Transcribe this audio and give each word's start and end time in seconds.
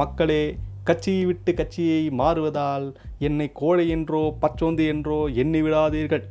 மக்களே 0.00 0.42
கட்சியை 0.88 1.24
விட்டு 1.24 1.50
கட்சியை 1.54 2.02
மாறுவதால் 2.20 2.86
என்னை 3.26 3.48
கோழை 3.60 3.84
என்றோ 3.96 4.22
பச்சோந்தி 4.42 4.84
என்றோ 4.92 5.18
எண்ணி 5.42 5.60
விடாதீர்கள். 5.62 6.24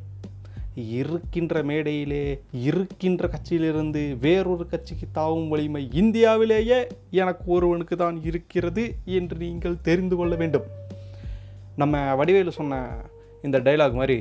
இருக்கின்ற 0.98 1.64
மேடையிலே 1.70 2.26
இருக்கின்ற 2.68 3.30
கட்சியிலிருந்து 3.34 4.04
வேறொரு 4.26 4.66
கட்சிக்கு 4.74 5.08
தாவும் 5.18 5.50
வலிமை 5.54 5.84
இந்தியாவிலேயே 6.02 6.80
எனக்கு 7.22 7.46
ஒருவனுக்கு 7.56 7.96
தான் 8.04 8.18
இருக்கிறது 8.30 8.86
என்று 9.20 9.38
நீங்கள் 9.46 9.82
தெரிந்து 9.88 10.16
கொள்ள 10.16 10.36
வேண்டும். 10.36 10.68
நம்ம 11.76 12.04
வடிவேலு 12.22 12.58
சொன்ன 12.60 12.80
இந்த 13.48 13.60
டைலாக் 13.60 14.00
மாதிரி 14.02 14.18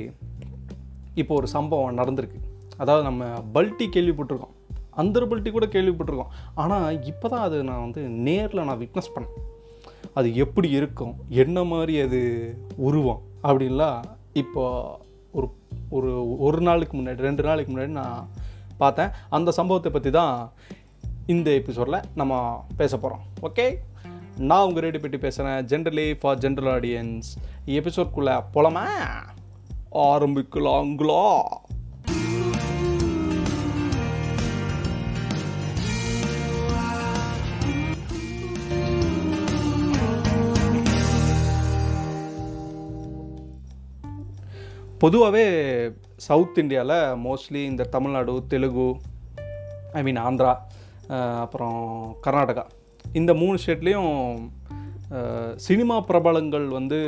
இப்போ 1.21 1.33
ஒரு 1.35 1.47
சம்பவம் 1.57 1.99
நடந்திருக்கு. 2.01 2.41
அதாவது 2.77 3.03
நம்ம 3.09 3.23
பல்ட்டி 3.55 3.87
கேள்விப்பட்டிருக்கோம். 3.95 4.55
அந்த 4.91 5.19
பல்ட்டி 5.19 5.51
கூட 5.51 5.65
கேள்விப்பட்டிருக்கோம். 5.65 6.33
ஆனால் 6.55 7.03
இப்போ 7.03 7.27
தான் 7.27 7.41
அது 7.41 7.63
நான் 7.63 7.79
வந்து 7.79 8.01
நேரில் 8.01 8.63
நான் 8.63 8.79
விட்னஸ் 8.79 9.13
பண்ணேன். 9.15 9.35
அது 10.13 10.35
எப்படி 10.35 10.69
இருக்கும்? 10.69 11.15
என்ன 11.29 11.63
மாதிரி 11.63 12.01
அது 12.01 12.19
உருவம்? 12.77 13.21
அப்படின்லாம் 13.43 14.03
இப்போ 14.33 14.63
ஒரு 15.31 15.47
ஒரு 15.89 16.37
ஒரு 16.37 16.61
நாளுக்கு 16.61 16.97
முன்னாடி 16.97 17.15
ரெண்டு 17.15 17.43
நாளைக்கு 17.43 17.71
முன்னாடி 17.73 17.87
நான் 17.87 18.29
பார்த்தேன். 18.77 19.09
அந்த 19.29 19.51
சம்பவத்தை 19.51 19.91
பற்றி 19.91 20.11
தான் 20.11 20.51
இந்த 21.25 21.51
எபிசோடில் 21.51 22.05
நம்ம 22.15 22.63
பேச 22.77 22.97
போகிறோம் 22.97 23.23
ஓகே 23.41 23.75
நான் 24.37 24.65
உங்கள் 24.67 24.83
ரேடியோ 24.83 25.01
பற்றி 25.01 25.17
பேசுகிறேன் 25.17 25.65
ஜென்ரலி 25.65 26.15
ஃபார் 26.19 26.37
ஜென்ரல் 26.37 26.71
ஆடியன்ஸ் 26.73 27.29
எபிசோட்குள்ளே 27.65 28.43
போலாமா? 28.53 28.85
ஆரம்பிக்கலாங்களா? 29.93 31.23
பொதுவாகவே 45.01 45.45
சவுத் 46.17 46.57
இந்தியாவில் 46.57 46.95
மோஸ்ட்லி 47.25 47.65
இந்த 47.65 47.83
தமிழ்நாடு 47.83 48.43
தெலுங்கு 48.47 48.87
ஐ 49.93 50.03
மீன் 50.03 50.17
ஆந்திரா 50.17 50.53
அப்புறம் 51.39 51.79
கர்நாடகா. 52.23 52.63
இந்த 53.13 53.33
மூணு 53.33 53.57
ஸ்டேட்லேயும் 53.65 54.13
சினிமா 55.55 55.99
பிரபலங்கள் 55.99 56.67
வந்து 56.67 56.99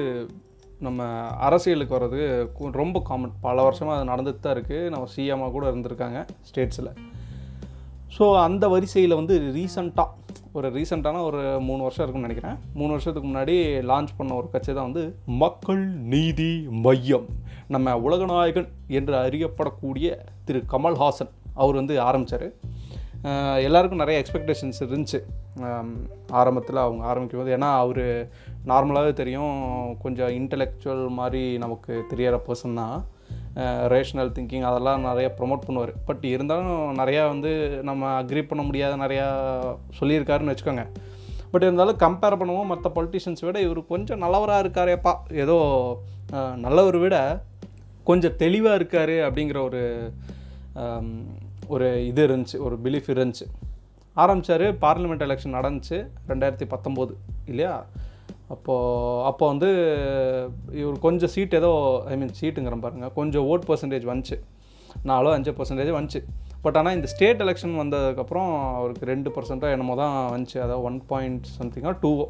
நம்ம 0.79 1.03
அரசியலுக்கு 1.39 1.95
வர்றது 1.95 2.21
கு- 2.57 2.71
ரொம்ப 2.71 3.01
காமன் 3.03 3.31
பல 3.41 3.61
வருஷமாக 3.61 3.99
அது 3.99 4.11
நடந்துட்டு 4.11 4.39
தான் 4.39 4.55
இருக்குது 4.55 4.89
நம்ம 4.89 5.07
சிஎம்மாக 5.15 5.51
கூட 5.51 5.71
இருந்திருக்காங்க 5.71 6.25
ஸ்டேட்ஸில் 6.43 6.91
ஸோ 8.17 8.41
அந்த 8.41 8.67
வரிசையில் 8.67 9.15
வந்து 9.15 9.39
ரீசண்டாக 9.55 10.09
ஒரு 10.51 10.69
ரீசண்டான 10.69 11.23
ஒரு 11.23 11.57
மூணு 11.59 11.81
வருஷம் 11.81 12.07
இருக்கும்னு 12.07 12.27
நினைக்கிறேன். 12.27 12.57
மூணு 12.73 12.89
வருஷத்துக்கு 12.89 13.29
முன்னாடி 13.29 13.55
லான்ச் 13.87 14.07
பண்ண 14.17 14.33
ஒரு 14.33 14.49
கட்சி 14.49 14.73
தான் 14.73 14.91
வந்து 14.91 15.03
மக்கள் 15.25 15.87
நீதி 15.87 16.67
மையம். 16.69 17.25
நம்ம 17.75 17.95
உலகநாயகன் 18.07 18.69
என்று 18.99 19.15
அறியப்படக்கூடிய 19.25 20.07
திரு 20.47 20.61
கமல்ஹாசன் 20.73 21.31
அவர் 21.61 21.79
வந்து 21.81 21.95
ஆரம்பித்தார் 22.09 22.47
எல்லாருக்கும் 23.67 24.01
நிறைய 24.01 24.17
எக்ஸ்பெக்டேஷன்ஸ் 24.21 24.79
இருந்துச்சு. 24.85 25.19
ஆரம்பத்தில் 26.39 26.79
அவங்க 26.85 27.03
ஆரம்பிக்கும் 27.11 27.41
போது. 27.41 27.51
ஏன்னா 27.57 27.69
அவர் 27.83 28.05
நார்மலாகவே 28.71 29.11
தெரியும். 29.19 29.53
கொஞ்சம் 30.03 30.33
இன்டலெக்சுவல் 30.39 31.03
மாதிரி 31.19 31.43
நமக்கு 31.63 31.93
தெரியிற 32.11 32.37
பர்சன் 32.47 32.79
தான். 32.81 32.97
ரேஷனல் 33.93 34.33
திங்கிங் 34.35 34.67
அதெல்லாம் 34.69 35.07
நிறைய 35.09 35.27
ப்ரொமோட் 35.39 35.65
பண்ணுவார். 35.67 35.93
பட் 36.07 36.23
இருந்தாலும் 36.33 36.83
நிறையா 37.01 37.23
வந்து 37.33 37.51
நம்ம 37.89 38.09
அக்ரி 38.21 38.43
பண்ண 38.49 38.61
முடியாத 38.69 38.93
நிறையா 39.03 39.27
சொல்லியிருக்காருன்னு 39.99 40.53
வச்சுக்கோங்க. 40.53 40.85
பட் 41.53 41.65
இருந்தாலும் 41.67 42.01
கம்பேர் 42.03 42.39
பண்ணுவோம் 42.41 42.71
மற்ற 42.73 42.89
பொலிட்டிஷியன்ஸ் 42.95 43.45
விட 43.47 43.57
இவர் 43.65 43.81
கொஞ்சம் 43.93 44.21
நல்லவராக 44.25 44.63
இருக்காரேப்பா. 44.65 45.13
ஏதோ 45.43 45.57
நல்லவர் 46.65 46.97
விட 47.05 47.15
கொஞ்சம் 48.03 48.37
தெளிவாக 48.43 48.79
இருக்கார் 48.79 49.15
அப்படிங்கிற 49.27 49.59
ஒரு 49.67 49.83
ஒரு 51.73 51.87
இது 52.07 52.21
இருந்துச்சு 52.27 52.57
ஒரு 52.67 52.75
பிலீஃப் 52.85 53.09
இருந்துச்சு. 53.15 53.45
ஆரம்பித்தார் 54.23 54.65
பார்லிமெண்ட் 54.85 55.23
எலெக்ஷன் 55.27 55.55
நடந்துச்சு 55.57 55.97
ரெண்டாயிரத்தி 56.31 56.65
பத்தொம்போது 56.73 57.13
இல்லையா? 57.51 57.75
அப்போது 58.53 59.21
அப்போ 59.29 59.43
வந்து 59.51 59.69
இவர் 60.81 60.97
கொஞ்சம் 61.05 61.31
சீட் 61.35 61.55
ஏதோ 61.59 61.71
ஐ 62.13 62.15
மீன் 62.21 62.33
சீட்டுங்கிற 62.39 62.77
பாருங்க 62.85 63.07
கொஞ்சம் 63.19 63.45
ஓட் 63.51 63.67
பர்சன்டேஜ் 63.69 64.05
வந்துச்சு. 64.11 64.37
நாலோ 65.11 65.29
அஞ்சு 65.37 65.51
பர்சன்டேஜ் 65.59 65.91
வந்துச்சு. 65.97 66.21
பட் 66.65 66.77
ஆனால் 66.79 66.95
இந்த 66.97 67.07
ஸ்டேட் 67.13 67.41
எலெக்ஷன் 67.45 67.73
வந்ததுக்கப்புறம் 67.81 68.51
அவருக்கு 68.79 69.05
ரெண்டு 69.13 69.29
பர்சன்ட்டோ 69.35 69.71
என்னமோ 69.75 69.95
தான் 70.01 70.15
வந்துச்சு. 70.33 70.57
அதாவது 70.65 70.83
ஒன் 70.89 70.99
பாயிண்ட் 71.11 71.47
சம்திங்காக 71.59 71.95
டூவோ 72.03 72.25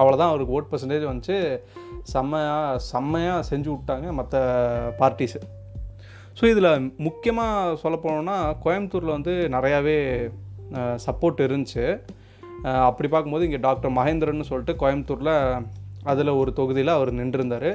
அவ்வளோதான் 0.00 0.32
அவருக்கு 0.32 0.56
ஓட் 0.56 0.70
பர்சன்டேஜ் 0.72 1.06
வந்துச்சு. 1.10 1.38
செம்மையாக 2.14 2.80
செம்மையாக 2.90 3.46
செஞ்சு 3.50 3.70
விட்டாங்க 3.74 4.08
மற்ற 4.18 4.36
பார்ட்டிஸு 5.00 5.40
ஸோ 6.38 6.44
இதில் 6.52 6.70
முக்கியமாக 7.06 7.76
சொல்ல 7.82 7.96
போனோம்னா 8.04 8.36
கோயம்புத்தூரில் 8.64 9.16
வந்து 9.16 9.34
நிறையாவே 9.54 9.98
சப்போர்ட் 11.06 11.40
இருந்துச்சு. 11.46 11.84
அப்படி 12.88 13.08
பார்க்கும்போது 13.12 13.46
இங்கே 13.48 13.60
டாக்டர் 13.66 13.94
மகேந்திரன் 13.98 14.48
சொல்லிட்டு 14.50 14.74
கோயம்புத்தூரில் 14.82 15.34
அதில் 16.12 16.38
ஒரு 16.40 16.50
தொகுதியில் 16.58 16.96
அவர் 16.96 17.10
நின்றுருந்தார். 17.20 17.70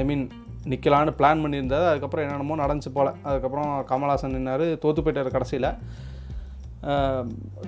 ஐ 0.00 0.02
மீன் 0.08 0.24
நிற்கலான்னு 0.72 1.12
பிளான் 1.18 1.42
பண்ணியிருந்தார். 1.44 1.86
அதுக்கப்புறம் 1.90 2.24
என்னென்னமோ 2.24 2.58
நடந்துச்சு 2.62 2.92
போல். 2.96 3.10
அதுக்கப்புறம் 3.28 3.70
கமல்ஹாசன் 3.90 4.36
நின்னார். 4.36 4.66
தோத்து 4.82 5.02
போயிட்டார் 5.06 5.34
கடைசியில். 5.36 5.68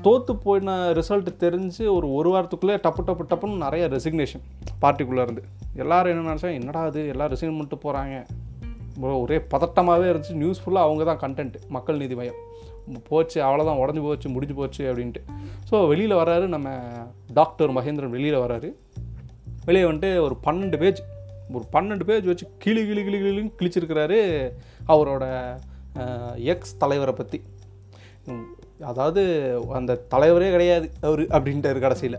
தோற்று 0.05 0.33
போயின 0.45 0.73
ரிசல்ட் 0.99 1.31
தெரிஞ்சு 1.45 1.85
ஒரு 1.97 2.09
ஒரு 2.19 2.29
வாரத்துக்குள்ளே 2.35 2.77
டப்பு 2.87 3.03
டப்பு 3.09 3.25
டப்புன்னு 3.31 3.65
நிறைய 3.67 3.85
ரெசிக்னேஷன் 3.95 4.43
பார்ட்டிக்குள்ளேருந்து 4.83 5.43
எல்லோரும் 5.83 5.85
எல்லாரும் 5.85 6.13
என்ன 6.13 6.27
நினச்சா 6.31 6.51
என்னடா 6.59 6.83
அது 6.91 7.03
எல்லாம் 7.13 7.31
ரெசிக்ன் 7.33 7.57
பண்ணிட்டு 7.57 7.79
போகிறாங்க 7.85 8.17
ஒரே 9.23 9.37
பதட்டமாகவே 9.53 10.07
இருந்துச்சு. 10.11 10.37
நியூஸ் 10.43 10.61
ஃபுல்லாக 10.63 10.87
அவங்க 10.87 11.05
தான் 11.09 11.21
கண்டென்ட் 11.25 11.57
மக்கள் 11.69 12.01
நீதி 12.03 12.15
மையம். 12.15 12.39
போச்சு 13.09 13.39
அவ்வளோதான் 13.47 13.81
உடஞ்சி 13.83 14.03
போச்சு 14.07 14.29
முடிஞ்சு 14.35 14.55
போச்சு 14.55 14.83
அப்படின்ட்டு. 14.91 15.23
ஸோ 15.71 15.77
வெளியில் 15.91 16.21
வராரு 16.21 16.47
நம்ம 16.55 16.69
டாக்டர் 17.39 17.73
மகேந்திரன் 17.79 18.15
வெளியில் 18.17 18.43
வராரு 18.45 18.69
வெளியே 19.69 19.85
வந்துட்டு 19.89 20.11
ஒரு 20.27 20.37
பன்னெண்டு 20.47 20.79
பேஜ் 20.83 21.01
ஒரு 21.57 21.65
பன்னெண்டு 21.75 22.05
பேஜ் 22.11 22.31
வச்சு 22.31 22.47
கிளி 22.63 22.83
கிளி 22.87 23.03
கிளி 23.09 23.19
கிளின்னு 23.25 23.57
கிழிச்சிருக்கிறாரு 23.59 24.21
அவரோட 24.95 25.25
எக்ஸ் 26.53 26.79
தலைவரை 26.79 27.15
பற்றி 27.15 27.41
அதாவது 28.81 29.23
அந்த 29.73 30.01
தலைவரே 30.11 30.51
கிடையாது 30.51 30.91
அவர் 31.03 31.21
அப்படின்ட்டு 31.21 31.79
கடைசியில். 31.79 32.19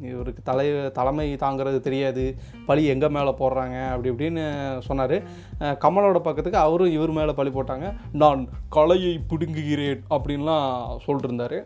இவருக்கு 0.00 0.42
தலை 0.42 0.90
தலைமை 0.90 1.34
தாங்கிறது 1.34 1.80
தெரியாது. 1.80 2.34
பழி 2.66 2.84
எங்கே 2.86 3.08
மேலே 3.08 3.30
போடுறாங்க? 3.30 3.88
அப்படி 3.88 4.10
இப்படின்னு 4.10 4.44
சொன்னார். 4.78 5.16
கமலோட 5.58 6.18
பக்கத்துக்கு 6.18 6.58
அவரும் 6.58 6.92
இவர் 6.92 7.10
மேலே 7.10 7.32
பழி 7.32 7.50
போட்டாங்க. 7.50 7.94
நான் 8.12 8.48
கலையை 8.68 9.20
பிடுங்குகிறேன் 9.28 10.00
அப்படின்லாம் 10.10 10.98
சொல்லிட்டுருந்தார் 11.06 11.58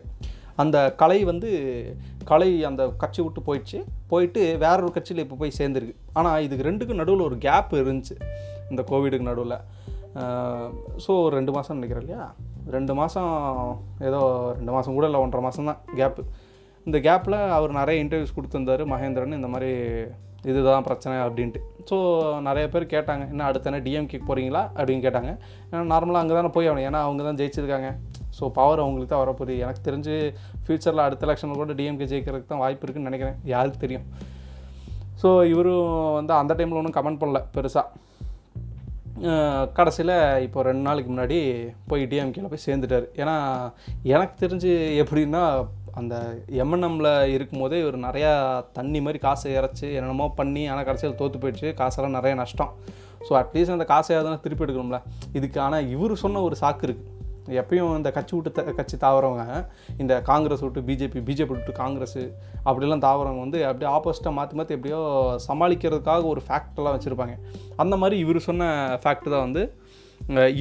அந்த 0.55 0.95
கலை 0.95 1.23
வந்து 1.23 1.49
கலை 2.25 2.63
அந்த 2.63 2.87
கட்சி 2.87 3.21
விட்டு 3.21 3.41
போயிடுச்சு. 3.47 3.83
போயிட்டு 4.07 4.57
வேற 4.57 4.75
ஒரு 4.83 4.91
கட்சியில் 4.91 5.23
இப்போ 5.23 5.35
போய் 5.35 5.57
சேர்ந்துருக்கு. 5.57 5.95
ஆனால் 6.13 6.41
இதுக்கு 6.41 6.71
ரெண்டுக்கும் 6.71 7.01
நடுவில் 7.01 7.25
ஒரு 7.25 7.37
கேப் 7.37 7.71
இருந்துச்சு. 7.71 8.15
இந்த 8.69 8.83
கோவிடுக்கு 8.91 9.29
நடுவில். 9.31 9.57
ஸோ 11.05 11.11
ஒரு 11.25 11.33
ரெண்டு 11.39 11.53
மாதம் 11.55 11.77
நினைக்கிறேன் 11.79 12.03
இல்லையா 12.05 12.25
ரெண்டு 12.75 12.93
மாதம் 12.99 13.31
ஏதோ 14.09 14.19
ரெண்டு 14.57 14.73
மாதம் 14.75 14.97
கூட 14.97 15.07
இல்லை 15.09 15.21
ஒன்றரை 15.23 15.41
மாதம் 15.47 15.69
தான் 15.71 15.81
கேப்பு 15.99 16.23
இந்த 16.87 16.97
கேப்பில் 17.07 17.37
அவர் 17.57 17.79
நிறைய 17.79 18.03
இன்டர்வியூஸ் 18.03 18.35
கொடுத்துருந்தாரு 18.37 18.83
மகேந்திரன் 18.93 19.37
இந்த 19.39 19.49
மாதிரி 19.53 19.71
இதுதான் 20.49 20.85
பிரச்சனை 20.87 21.13
அப்படின்ட்டு. 21.25 21.59
ஸோ 21.89 21.95
நிறைய 22.47 22.65
பேர் 22.73 22.83
கேட்டாங்க 22.93 23.23
என்ன 23.31 23.45
அடுத்த 23.49 23.69
என்ன 23.71 23.79
டிஎம்கேக்கு 23.85 24.27
போகிறீங்களா 24.27 24.61
அப்படின்னு 24.77 25.03
கேட்டாங்க. 25.05 25.31
ஏன்னா 25.69 25.81
நார்மலாக 25.93 26.21
அங்கே 26.23 26.35
தானே 26.37 26.51
போய் 26.55 26.67
ஆகணும் 26.69 26.85
ஏன்னா 26.89 26.99
அவங்க 27.05 27.23
தான் 27.27 27.39
ஜெயிச்சிருக்காங்க. 27.39 27.89
ஸோ 28.37 28.43
பவர் 28.57 28.83
அவங்களுக்கு 28.83 29.11
தான் 29.13 29.23
வரப்போகுது. 29.23 29.53
எனக்கு 29.65 29.81
தெரிஞ்சு 29.87 30.15
ஃப்யூச்சரில் 30.65 31.05
அடுத்த 31.07 31.27
எலெக்ஷனில் 31.27 31.61
கூட 31.61 31.75
டிஎம்கே 31.79 32.07
ஜெயிக்கிறதுக்கு 32.11 32.51
தான் 32.53 32.63
வாய்ப்பு 32.63 32.85
இருக்குன்னு 32.85 33.11
நினைக்கிறேன். 33.11 33.37
யாருக்கு 33.53 33.79
தெரியும்? 33.85 34.05
ஸோ 35.21 35.29
இவரும் 35.53 35.89
வந்து 36.19 36.33
அந்த 36.41 36.53
டைமில் 36.59 36.81
ஒன்றும் 36.81 36.97
கமெண்ட் 36.99 37.21
பண்ணல 37.23 37.41
பெருசாக 37.57 37.85
கடைசியில் 39.77 40.13
இப்போ 40.45 40.59
ரெண்டு 40.67 40.85
நாளைக்கு 40.87 41.09
முன்னாடி 41.11 41.37
போய் 41.89 42.03
டிஎம்கேல 42.11 42.49
போய் 42.53 42.65
சேர்ந்துட்டார். 42.65 43.05
ஏன்னா 43.21 43.35
எனக்கு 44.15 44.35
தெரிஞ்சு 44.43 44.71
எப்படின்னா 45.03 45.43
அந்த 45.99 46.15
எம்என்எம்மில் 46.63 47.11
இருக்கும்போதே 47.35 47.77
இவர் 47.83 47.97
நிறையா 48.07 48.31
தண்ணி 48.77 49.01
மாதிரி 49.05 49.19
காசை 49.25 49.53
இறச்சி 49.59 49.87
என்னென்னமோ 49.97 50.27
பண்ணி 50.39 50.63
ஆனால் 50.71 50.87
கடைசியில் 50.89 51.19
தோற்று 51.21 51.41
போயிடுச்சு. 51.43 51.69
காசெல்லாம் 51.81 52.17
நிறைய 52.19 52.35
நஷ்டம். 52.41 52.73
ஸோ 53.27 53.33
அட்லீஸ்ட் 53.41 53.75
அந்த 53.77 53.87
காசையாவது 53.93 54.43
திருப்பி 54.45 54.65
எடுக்கணும்ல. 54.65 54.99
இதுக்கு 55.39 55.59
ஆனால் 55.67 55.87
இவர் 55.95 56.21
சொன்ன 56.23 56.41
ஒரு 56.47 56.57
சாக்கு 56.63 56.85
இருக்குது 56.87 57.13
எப்பயும் 57.45 57.95
இந்த 57.97 58.11
கட்சி 58.11 58.35
விட்டு 58.35 58.51
த- 58.51 58.73
கட்சி 58.73 58.97
தாவறவங்க 58.97 59.43
இந்த 59.97 60.21
காங்கிரஸ் 60.21 60.61
விட்டு 60.61 60.81
பிஜேபி 60.81 61.19
பிஜேபி 61.21 61.47
விட்டு 61.47 61.71
காங்கிரஸ் 61.71 62.19
அப்படிலாம் 62.65 62.99
தாவறவங்க 62.99 63.39
வந்து 63.39 63.65
அப்படியே 63.67 63.91
ஆப்போசிட்டாக 63.91 64.33
மாற்றி 64.33 64.55
மாற்றி 64.55 64.73
எப்படியோ 64.73 64.99
சமாளிக்கிறதுக்காக 65.47 66.23
ஒரு 66.23 66.41
ஃபேக்டெல்லாம் 66.47 66.95
வச்சுருப்பாங்க. 66.95 67.35
அந்த 67.75 67.97
மாதிரி 67.97 68.17
இவர் 68.17 68.39
சொன்ன 68.39 68.63
ஃபேக்ட் 69.03 69.29
தான் 69.29 69.41
வந்து 69.41 69.63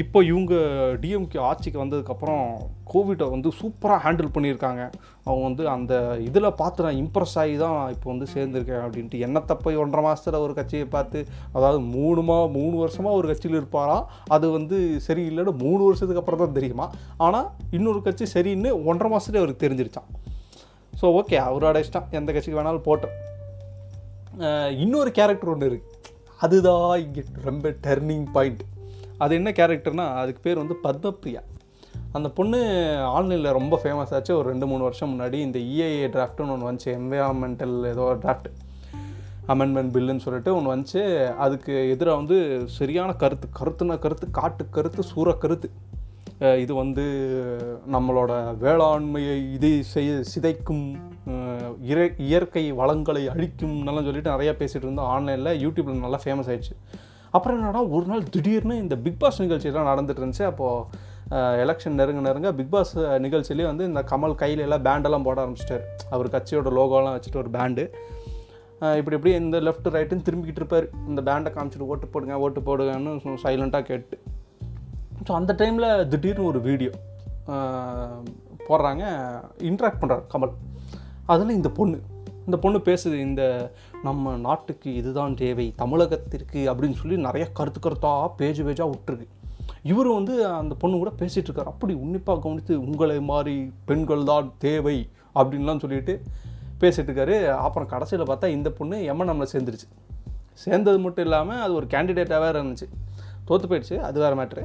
இப்போ 0.00 0.18
இவங்க 0.30 0.54
டிஎம்கே 1.02 1.38
ஆட்சிக்கு 1.48 1.78
வந்ததுக்கப்புறம் 1.82 2.42
கோவிட்டை 2.90 3.26
வந்து 3.34 3.48
சூப்பராக 3.58 4.02
ஹேண்டில் 4.04 4.32
பண்ணியிருக்காங்க. 4.34 4.82
அவங்க 5.26 5.44
வந்து 5.48 5.64
அந்த 5.74 5.92
இதில் 6.26 6.48
பார்த்து 6.60 6.84
நான் 6.86 6.98
இம்ப்ரெஸ் 7.02 7.36
ஆகி 7.42 7.54
தான் 7.62 7.78
இப்போ 7.94 8.08
வந்து 8.12 8.26
சேர்ந்துருக்கேன் 8.34 8.82
அப்படின்ட்டு. 8.86 9.22
என்னத்தை 9.26 9.54
போய் 9.64 9.80
ஒன்றரை 9.82 10.02
மாதத்தில் 10.06 10.38
ஒரு 10.46 10.54
கட்சியை 10.58 10.86
பார்த்து 10.96 11.20
அதாவது 11.56 11.78
மூணு 11.94 12.22
மா 12.30 12.36
மூணு 12.58 12.74
வருஷமாக 12.82 13.18
ஒரு 13.20 13.28
கட்சியில் 13.30 13.58
இருப்பாராம் 13.60 14.04
அது 14.36 14.48
வந்து 14.56 14.78
சரியில்லைன்னு 15.06 15.54
மூணு 15.64 15.80
வருஷத்துக்கு 15.88 16.22
அப்புறம் 16.22 16.42
தான் 16.44 16.56
தெரியுமா? 16.58 16.88
ஆனால் 17.26 17.48
இன்னொரு 17.78 18.02
கட்சி 18.08 18.28
சரின்னு 18.34 18.72
ஒன்றரை 18.90 19.10
மாதத்துலேயே 19.14 19.42
அவருக்கு 19.44 19.64
தெரிஞ்சிருச்சான் 19.64 20.10
ஸோ 21.00 21.06
ஓகே 21.20 21.38
அவரோட 21.48 21.84
இஷ்டம். 21.86 22.08
எந்த 22.20 22.28
கட்சிக்கு 22.34 22.60
வேணாலும் 22.60 22.86
போட்டேன் 22.90 23.16
இன்னொரு 24.84 25.10
கேரக்டர் 25.20 25.52
ஒன்று 25.54 25.70
இருக்குது 25.72 25.92
அதுதான் 26.44 26.94
இங்கே 27.02 27.22
ரொம்ப 27.48 27.68
டர்னிங் 27.84 28.24
பாயிண்ட் 28.36 28.62
அது 29.18 29.34
என்ன 29.34 29.50
கேரக்டர்னா 29.50 30.06
அதுக்கு 30.22 30.40
பேர் 30.42 30.62
வந்து 30.62 30.76
பத்மப்ரியா. 30.86 31.42
அந்த 32.12 32.28
பொண்ணு 32.30 32.58
ஆன்லைனில் 33.16 33.56
ரொம்ப 33.58 33.80
ஃபேமஸ் 33.82 34.12
ஆச்சு. 34.16 34.32
ஒரு 34.38 34.48
ரெண்டு 34.48 34.66
மூணு 34.66 34.82
வருஷம் 34.82 35.12
முன்னாடி 35.12 35.38
இந்த 35.46 35.58
இஏஏ 35.58 36.06
டிராஃப்ட்டுன்னு 36.14 36.54
ஒன்று 36.54 36.70
வந்துச்சு. 36.70 36.90
என்வயான்மெண்டல் 36.98 37.76
ஏதோ 37.92 38.06
டிராஃப்ட் 38.22 38.48
அமெண்ட்மெண்ட் 39.52 39.94
பில்லுன்னு 39.94 40.24
சொல்லிட்டு 40.26 40.50
ஒன்று 40.56 40.74
வந்துச்சு. 40.74 41.02
அதுக்கு 41.46 41.90
எதிராக 41.90 42.16
வந்து 42.16 42.36
சரியான 42.66 43.12
கருத்து 43.12 43.48
கருத்துன 43.60 43.98
கருத்து 43.98 44.30
காட்டு 44.30 44.64
கருத்து 44.70 45.02
சூற 45.14 45.38
கருத்து. 45.38 45.70
இது 46.58 46.74
வந்து 46.74 47.04
நம்மளோட 47.92 48.32
வேளாண்மையை 48.62 49.52
இது 49.52 49.84
செய்ய 49.84 50.22
சிதைக்கும் 50.32 50.86
இறை 51.80 52.06
இயற்கை 52.18 52.72
வளங்களை 52.72 53.28
அழிக்கும்னெல்லாம் 53.28 54.08
சொல்லிட்டு 54.08 54.30
நிறையா 54.30 54.54
பேசிகிட்டு 54.60 54.86
இருந்தோம். 54.86 55.10
ஆன்லைனில் 55.16 55.60
யூடியூப்பில் 55.64 56.04
நல்லா 56.06 56.20
ஃபேமஸ் 56.24 56.50
ஆயிடுச்சு. 56.52 56.74
அப்புறம் 57.36 57.56
என்னடா 57.58 57.80
ஒரு 57.96 58.06
நாள் 58.10 58.22
திடீர்னு 58.34 58.74
இந்த 58.82 58.96
பிக் 59.04 59.20
பாஸ் 59.22 59.40
நிகழ்ச்சியெல்லாம் 59.44 59.88
நடந்துட்டு 59.90 60.20
இருந்துச்சு. 60.22 60.44
அப்போது 60.50 61.62
எலெக்ஷன் 61.62 61.98
நெருங்க 62.00 62.20
நெருங்க 62.26 62.48
பிக் 62.58 62.72
பாஸ் 62.74 62.92
நிகழ்ச்சியிலேயே 63.24 63.68
வந்து 63.70 63.84
இந்த 63.90 64.00
கமல் 64.10 64.34
கையில 64.42 64.66
எல்லாம் 64.66 64.84
பேண்டெல்லாம் 64.86 65.26
போட 65.28 65.38
ஆரம்பிச்சிட்டார். 65.44 65.84
அவர் 66.14 66.34
கட்சியோட 66.34 66.70
லோகோலாம் 66.78 67.16
வச்சுட்டு 67.16 67.42
ஒரு 67.42 67.52
பேண்டு 67.56 67.84
இப்படி 69.00 69.16
இப்படி 69.18 69.32
இந்த 69.42 69.56
லெஃப்ட் 69.66 69.88
ரைட்டுன்னு 69.96 70.26
திரும்பிக்கிட்டு 70.26 70.60
இருப்பார். 70.62 70.86
இந்த 71.10 71.20
பேண்டை 71.28 71.50
காமிச்சிட்டு 71.56 71.88
ஓட்டு 71.92 72.06
போடுங்க 72.14 72.38
ஓட்டு 72.46 72.60
போடுங்கன்னு 72.68 73.36
சைலண்ட்டாக 73.44 73.84
கேட்டு. 73.90 74.16
ஸோ 75.26 75.32
அந்த 75.40 75.52
டைமில் 75.60 75.88
திடீர்னு 76.12 76.48
ஒரு 76.52 76.60
வீடியோ 76.68 76.92
போடுறாங்க 78.68 79.04
இன்ட்ராக்ட் 79.70 80.02
பண்ணுறாரு 80.02 80.24
கமல் 80.34 80.54
அதில் 81.32 81.56
இந்த 81.58 81.70
பொண்ணு. 81.78 81.98
இந்த 82.46 82.56
பொண்ணு 82.64 82.78
பேசுது 82.78 83.14
இந்த 83.28 83.42
நம்ம 84.02 84.34
நாட்டுக்கு 84.36 84.94
இதுதான் 84.94 85.34
தேவை 85.34 85.66
தமிழகத்திற்கு 85.78 86.60
அப்படின்னு 86.70 87.00
சொல்லி 87.02 87.16
நிறைய 87.16 87.44
கருத்து 87.52 87.80
கருத்தாக 87.80 88.30
பேஜ் 88.36 88.60
பேஜாக 88.60 88.92
விட்டுருக்கு. 88.94 89.26
இவர் 89.82 90.08
வந்து 90.08 90.34
அந்த 90.46 90.74
பொண்ணு 90.74 90.96
கூட 90.98 91.10
பேசிகிட்டு 91.18 91.50
இருக்கார். 91.50 91.66
அப்படி 91.66 91.94
உன்னிப்பாக 91.94 92.40
கவனித்து 92.40 92.74
உங்களை 92.80 93.20
மாதிரி 93.20 93.72
பெண்கள் 93.84 94.24
தான் 94.24 94.52
தேவை 94.58 95.08
அப்படின்லாம் 95.34 95.82
சொல்லிட்டு 95.84 96.14
பேசிகிட்டு 96.80 97.10
இருக்காரு. 97.10 97.36
அப்புறம் 97.66 97.88
கடைசியில் 97.88 98.26
பார்த்தா 98.26 98.46
இந்த 98.46 98.70
பொண்ணு 98.70 98.96
எம்என்எம்மில் 99.12 99.52
சேர்ந்துருச்சு. 99.52 99.88
சேர்ந்தது 100.52 100.98
மட்டும் 100.98 101.24
இல்லாமல் 101.24 101.62
அது 101.64 101.74
ஒரு 101.74 101.86
கேண்டிடேட்டாக 101.86 102.44
வேறு 102.44 102.62
இருந்துச்சு. 102.62 102.88
தோற்று 103.44 103.68
போயிடுச்சு. 103.68 103.96
அது 103.98 104.20
வேறு 104.20 104.36
மேட்ரு 104.42 104.64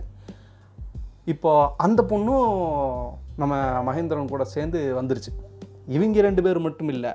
இப்போ 1.25 1.51
அந்த 1.77 2.03
பொண்ணும் 2.09 2.49
நம்ம 3.41 3.55
மகேந்திரன் 3.87 4.33
கூட 4.33 4.43
சேர்ந்து 4.43 4.79
வந்துருச்சு. 5.01 5.31
இவங்க 5.87 6.21
ரெண்டு 6.21 6.41
பேர் 6.41 6.59
மட்டும் 6.59 6.89
இல்லை. 6.89 7.11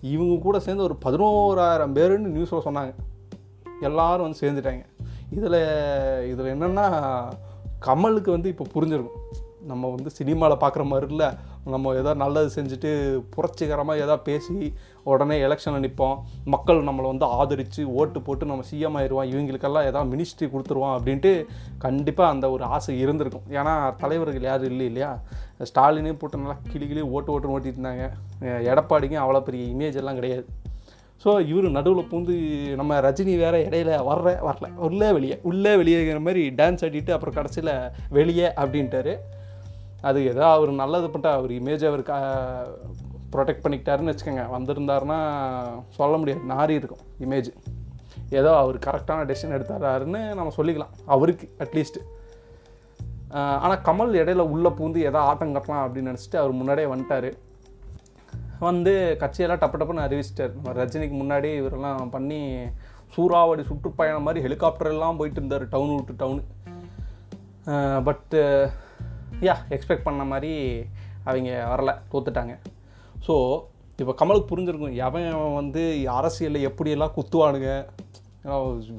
இவங்க 0.00 0.42
கூட 0.42 0.60
சேர்ந்து 0.60 0.82
ஒரு 0.82 0.96
பதினோராயிரம் 1.04 1.94
பேருன்னு 1.94 2.36
நியூஸில் 2.36 2.64
சொன்னாங்க. 2.64 2.94
எல்லோரும் 3.80 4.22
வந்து 4.22 4.38
சேர்ந்துட்டாங்க. 4.40 4.84
இதில் 5.30 6.30
இதில் 6.30 6.60
என்னென்னா 6.60 7.28
கமலுக்கு 7.86 8.30
வந்து 8.30 8.48
இப்போ 8.48 8.64
புரிஞ்சிருக்கும். 8.74 9.45
நம்ம 9.70 9.90
வந்து 9.94 10.10
சினிமாவில் 10.18 10.62
பார்க்குற 10.62 10.84
மாதிரி 10.90 11.06
இல்லை. 11.14 11.28
நம்ம 11.74 11.94
ஏதோ 12.00 12.10
நல்லது 12.22 12.50
செஞ்சுட்டு 12.56 12.90
புரட்சிகரமாக 13.34 14.02
ஏதோ 14.04 14.16
பேசி 14.28 14.56
உடனே 15.12 15.36
எலெக்ஷனில் 15.46 15.84
நிற்போம் 15.86 16.20
மக்கள் 16.54 16.86
நம்மளை 16.88 17.08
வந்து 17.12 17.26
ஆதரித்து 17.38 17.82
ஓட்டு 18.00 18.20
போட்டு 18.26 18.50
நம்ம 18.50 18.66
சிஎம் 18.70 18.98
ஆயிடுவோம் 19.00 19.30
இவங்களுக்கெல்லாம் 19.32 19.88
ஏதாவது 19.90 20.10
மினிஸ்ட்ரி 20.14 20.48
கொடுத்துருவோம் 20.52 20.94
அப்படின்ட்டு 20.96 21.32
கண்டிப்பாக 21.86 22.34
அந்த 22.34 22.48
ஒரு 22.56 22.64
ஆசை 22.76 22.94
இருந்திருக்கும். 23.04 23.48
ஏன்னா 23.58 23.74
தலைவர்கள் 24.02 24.48
யாரும் 24.50 24.70
இல்லை 24.72 24.86
இல்லையா? 24.92 25.10
ஸ்டாலினே 25.70 26.14
போட்டு 26.22 26.42
நல்லா 26.44 26.58
கிளி 26.72 26.86
கிளி 26.92 27.04
ஓட்டு 27.16 27.32
ஓட்டுன்னு 27.34 27.56
ஓட்டிட்டு 27.56 27.78
இருந்தாங்க. 27.80 28.06
எடப்பாடிக்கும் 28.70 29.24
அவ்வளோ 29.24 29.42
பெரிய 29.50 29.64
இமேஜ் 29.74 30.00
எல்லாம் 30.02 30.20
கிடையாது. 30.20 30.46
ஸோ 31.22 31.30
இவர் 31.50 31.66
நடுவில் 31.76 32.08
பூந்து 32.10 32.34
நம்ம 32.78 32.98
ரஜினி 33.06 33.34
வேற 33.42 33.56
இடையில 33.68 33.92
வர்ற 34.08 34.34
வரல. 34.48 34.66
உள்ளே 34.86 35.08
வெளியே 35.16 35.36
உள்ளே 35.50 35.72
வெளியேங்கிற 35.80 36.20
மாதிரி 36.26 36.42
டான்ஸ் 36.58 36.84
ஆடிட்டு 36.86 37.14
அப்புறம் 37.14 37.36
கடைசியில் 37.38 37.72
வெளியே 38.18 38.48
அப்படின்ட்டாரு. 38.62 39.14
அது 40.08 40.18
ஏதோ 40.32 40.44
அவர் 40.56 40.70
நல்லது 40.82 41.06
பண்ணிட்டு 41.10 41.36
அவர் 41.38 41.52
இமேஜ் 41.60 41.84
அவர் 41.90 42.02
ப்ரொடெக்ட் 43.34 43.62
பண்ணிக்கிட்டாருன்னு 43.64 44.12
வச்சுக்கோங்க. 44.12 44.44
வந்திருந்தாருன்னா 44.56 45.18
சொல்ல 45.98 46.16
முடியாது. 46.16 46.42
நாரி 46.52 46.74
இருக்கும் 46.80 47.04
இமேஜ் 47.24 47.50
ஏதோ 48.40 48.52
அவர் 48.60 48.76
கரெக்டான 48.86 49.24
டெசிஷன் 49.30 49.56
எடுத்தாராருன்னு 49.56 50.20
நம்ம 50.38 50.52
சொல்லிக்கலாம். 50.58 50.94
அவருக்கு 51.14 51.46
அட்லீஸ்ட் 51.64 51.98
ஆனால் 53.64 53.82
கமல் 53.88 54.18
இடையில 54.20 54.42
உள்ளே 54.54 54.70
பூந்து 54.78 54.98
எதோ 55.08 55.20
ஆட்டம் 55.30 55.54
கட்டலாம் 55.56 55.84
அப்படின்னு 55.84 56.10
நினச்சிட்டு 56.10 56.38
அவர் 56.42 56.58
முன்னாடியே 56.60 56.88
வந்துட்டார். 56.92 57.30
வந்து 58.66 58.92
கட்சியெல்லாம் 59.22 59.62
டப்பு 59.62 59.78
டப்புன்னு 59.80 60.04
அறிவிச்சிட்டார். 60.06 60.52
ரஜினிக்கு 60.80 61.16
முன்னாடி 61.22 61.50
இவரெல்லாம் 61.60 62.12
பண்ணி 62.14 62.40
சூறாவடி 63.14 63.62
சுற்றுப்பயணம் 63.70 64.26
மாதிரி 64.26 64.44
ஹெலிகாப்டர் 64.46 64.92
எல்லாம் 64.94 65.18
போயிட்டு 65.18 65.40
இருந்தார். 65.40 65.64
டவுன் 65.74 65.94
விட்டு 65.96 66.20
டவுனு 66.22 66.42
பட்டு 68.08 68.40
யா 69.44 69.54
எக்ஸ்பெக்ட் 69.74 70.06
பண்ண 70.08 70.24
மாதிரி 70.24 70.52
அவங்க 71.28 71.50
வரலை 71.72 71.94
தோத்துட்டாங்க. 72.12 72.54
ஸோ 73.26 73.34
இப்போ 74.00 74.12
கமலுக்கு 74.20 74.50
புரிஞ்சிருக்கும் 74.50 74.96
எவன் 75.06 75.54
வந்து 75.54 75.82
அரசியலில் 76.18 76.66
எப்படியெல்லாம் 76.68 77.14
குத்துவானுங்க? 77.16 77.70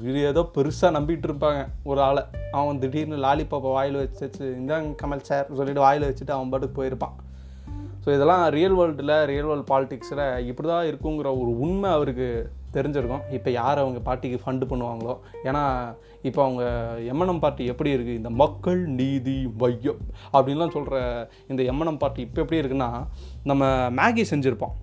இது 0.08 0.18
ஏதோ 0.30 0.42
பெருசாக 0.54 0.96
நம்பிட்டு 0.96 1.26
இருப்பாங்க 1.28 1.60
ஒரு 1.90 2.00
ஆளை. 2.06 2.22
அவன் 2.50 2.80
திடீர்னு 2.82 3.18
லாலிபாப்பை 3.26 3.70
வாயில் 3.76 3.98
வச்சு 4.02 4.22
வச்சு 4.26 4.44
இந்தாங்க 4.60 4.90
கமல் 5.02 5.26
சார் 5.28 5.46
சொல்லிட்டு 5.58 5.84
வாயில் 5.86 6.06
வச்சுட்டு 6.08 6.34
அவன் 6.36 6.50
பாட்டுக்கு 6.52 6.78
போயிருப்பான். 6.80 7.14
ஸோ 8.04 8.08
இதெல்லாம் 8.16 8.48
ரியல் 8.56 8.76
வேர்ல்டில் 8.78 9.14
ரியல் 9.30 9.48
வேர்ல்டு 9.50 9.70
பாலிட்டிக்ஸில் 9.72 10.24
இப்படி 10.50 10.68
தான் 10.68 10.88
இருக்குங்கிற 10.90 11.30
ஒரு 11.42 11.52
உண்மை 11.66 11.90
அவருக்கு 11.90 12.28
தெரிஞ்சிருக்கும். 12.76 13.24
இப்போ 13.36 13.50
யார் 13.60 13.82
அவங்க 13.82 14.00
பார்ட்டிக்கு 14.08 14.38
ஃபண்டு 14.44 14.68
பண்ணுவாங்களோ? 14.70 15.14
ஏன்னா 15.48 15.62
இப்போ 16.28 16.40
அவங்க 16.46 16.64
எம்என்எம் 17.12 17.42
பார்ட்டி 17.44 17.64
எப்படி 17.72 17.90
இருக்குது 17.96 18.18
இந்த 18.20 18.30
மக்கள் 18.42 18.80
நீதி 19.00 19.38
மையம் 19.62 20.02
அப்படின்லாம் 20.34 20.74
சொல்கிற 20.76 20.98
இந்த 21.52 21.62
எம்என்எம் 21.72 22.02
பார்ட்டி 22.02 22.22
இப்போ 22.26 22.40
எப்படி 22.44 22.60
இருக்குன்னா 22.62 22.90
நம்ம 23.50 23.64
மேகி 24.00 24.24
செஞ்சுருப்போம் 24.32 24.76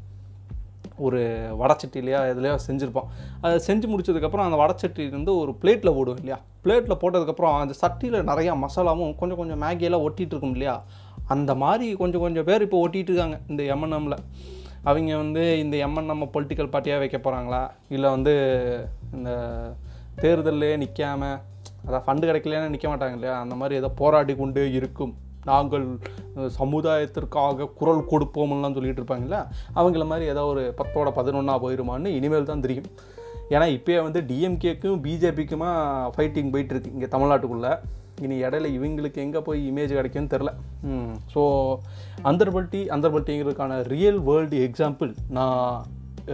ஒரு 1.06 1.22
வடச்சட்டிலையோ 1.62 2.20
எதுலையோ 2.32 2.58
செஞ்சுருப்போம் 2.68 3.08
அதை 3.42 3.56
செஞ்சு 3.68 3.88
முடிச்சதுக்கப்புறம் 3.92 4.46
அந்த 4.48 4.58
வடச்சட்டிலேருந்து 4.62 5.34
ஒரு 5.42 5.52
பிளேட்டில் 5.62 5.96
போடுவோம் 5.98 6.20
இல்லையா? 6.22 6.38
பிளேட்டில் 6.66 7.00
போட்டதுக்கப்புறம் 7.02 7.56
அந்த 7.64 7.74
சட்டியில் 7.82 8.28
நிறையா 8.30 8.54
மசாலாவும் 8.62 9.16
கொஞ்சம் 9.22 9.40
கொஞ்சம் 9.42 9.62
மேகியெல்லாம் 9.64 10.06
ஒட்டிகிட்டு 10.08 10.34
இருக்கும் 10.36 10.56
இல்லையா? 10.58 10.76
அந்த 11.34 11.52
மாதிரி 11.64 11.88
கொஞ்சம் 12.02 12.24
கொஞ்சம் 12.26 12.48
பேர் 12.50 12.66
இப்போ 12.68 12.80
ஒட்டிகிட்டு 12.86 13.12
இருக்காங்க 13.14 13.38
இந்த 13.52 13.64
எம்என்எம்மில் 13.76 14.18
அவங்க 14.90 15.18
வந்து 15.24 15.44
இந்த 15.64 15.76
எம்என் 15.86 16.12
நம்ம 16.12 16.30
பொலிட்டிக்கல் 16.34 16.72
பார்ட்டியாக 16.74 17.02
வைக்க 17.04 17.18
போகிறாங்களா 17.18 17.62
இல்லை 17.96 18.10
வந்து 18.16 18.34
இந்த 19.18 19.32
தேர்தல்லையே 20.24 20.76
நிற்காமல் 20.84 21.38
அதான் 21.88 22.04
ஃபண்டு 22.06 22.28
கிடைக்கலன்னு 22.28 22.74
நிற்க 22.74 22.88
மாட்டாங்க 22.92 23.18
இல்லையா? 23.18 23.36
அந்த 23.44 23.56
மாதிரி 23.62 23.80
ஏதோ 23.82 23.90
போராடி 24.02 24.34
கொண்டே 24.36 24.64
இருக்கும். 24.80 25.14
நாங்கள் 25.50 25.84
சமுதாயத்திற்காக 26.60 27.68
குரல் 27.80 28.08
கொடுப்போம்லாம் 28.12 28.78
சொல்லிட்டு 28.78 29.02
இருப்பாங்கல்ல 29.02 29.40
அவங்கள 29.80 30.06
மாதிரி 30.12 30.26
ஏதோ 30.34 30.44
ஒரு 30.54 30.64
பத்தோட 30.80 31.10
பதினொன்றா 31.18 31.56
போயிருமான்னு 31.66 32.16
இனிமேல் 32.20 32.50
தான் 32.52 32.64
தெரியும். 32.66 32.90
ஏன்னா 33.54 33.66
இப்போயே 33.78 34.00
வந்து 34.08 34.22
டிஎம்கேக்கும் 34.30 35.02
பிஜேபிக்குமா 35.06 35.70
ஃபைட்டிங் 36.16 36.52
போயிட்டுருக்கு 36.54 36.96
இங்கே 36.96 37.10
தமிழ்நாட்டுக்குள்ளே. 37.16 37.74
இனி 38.22 38.36
இடையில 38.44 38.68
இவங்களுக்கு 38.78 39.18
எங்கே 39.18 39.40
போய் 39.40 39.62
இமேஜ் 39.72 39.94
கிடைக்கும்னு 39.94 40.34
தெரில 40.34 40.52
ஸோ 41.34 41.42
அந்தர்பட்டி 42.24 42.82
அந்தர்பட்டிங்கிறதுக்கான 42.88 43.82
ரியல் 43.88 44.20
வேர்ல்டு 44.22 44.60
எக்ஸாம்பிள் 44.68 45.12
நான் 45.30 45.86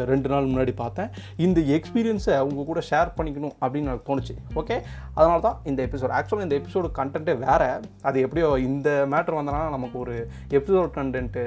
ரெண்டு 0.06 0.30
நாள் 0.30 0.48
முன்னாடி 0.48 0.76
பார்த்தேன். 0.76 1.10
இந்த 1.38 1.60
எக்ஸ்பீரியன்ஸை 1.76 2.36
உங்கள் 2.42 2.66
கூட 2.66 2.82
ஷேர் 2.90 3.16
பண்ணிக்கணும் 3.18 3.56
அப்படின்னு 3.62 3.90
எனக்கு 3.90 4.08
தோணுச்சு. 4.10 4.34
ஓகே 4.56 4.78
அதனால 5.16 5.40
தான் 5.40 5.60
இந்த 5.64 5.82
எபிசோட் 5.88 6.16
ஆக்சுவலாக 6.18 6.48
இந்த 6.48 6.58
எபிசோடு 6.60 6.90
கண்டென்ட்டே 6.98 7.36
வேறு. 7.42 7.70
அது 8.02 8.20
எப்படியோ 8.22 8.50
இந்த 8.62 8.90
மேட்ரு 9.12 9.40
வந்தனா 9.40 9.62
நமக்கு 9.70 9.98
ஒரு 10.00 10.16
எபிசோட் 10.52 10.96
கண்டென்ட்டு 10.96 11.44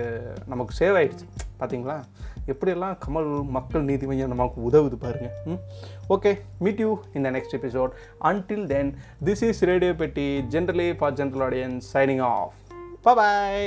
நமக்கு 0.47 0.75
சேவ் 0.79 0.97
ஆகிடுச்சு 0.97 1.27
பார்த்தீங்களா 1.61 1.97
எப்படியெல்லாம் 2.49 2.97
கமல் 3.03 3.29
மக்கள் 3.51 3.85
நீதி 3.85 4.07
மையம் 4.07 4.33
நமக்கு 4.33 4.59
உதவுது 4.69 4.97
பாருங்கள் 4.99 5.37
ம்? 5.47 5.61
ஓகே 6.09 6.33
மீட் 6.61 6.83
யூ 6.83 6.91
இந்த 7.15 7.31
next 7.31 7.57
episode 7.59 7.95
until 8.31 8.67
then 8.67 8.91
this 9.25 9.45
is 9.49 9.63
radio 9.65 9.95
Petti 10.03 10.27
generally 10.53 10.89
for 10.99 11.17
general 11.17 11.47
audience 11.49 11.89
signing 11.95 12.23
off 12.29 12.55
bye 13.09 13.67